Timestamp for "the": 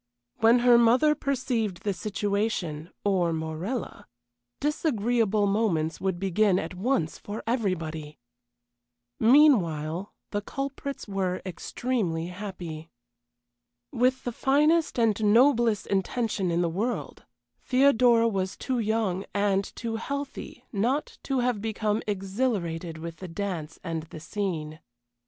1.83-1.93, 10.31-10.41, 14.23-14.31, 16.63-16.67, 23.17-23.27, 24.01-24.19